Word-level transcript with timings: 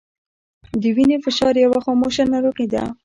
د 0.81 0.83
وینې 0.95 1.17
فشار 1.25 1.53
یوه 1.65 1.79
خاموشه 1.85 2.23
ناروغي 2.33 2.67
ده 2.73 2.83